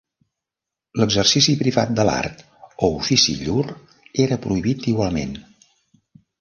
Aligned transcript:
L'exercici 1.01 1.55
privat 1.59 1.91
de 1.99 2.07
l'art 2.09 2.41
o 2.69 2.91
ofici 3.03 3.37
llur 3.43 3.69
era 4.27 4.41
prohibit 4.49 4.91
igualment. 4.97 5.41